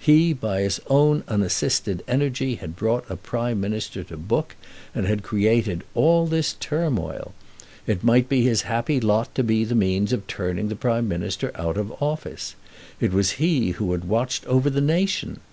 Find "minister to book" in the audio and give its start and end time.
3.60-4.56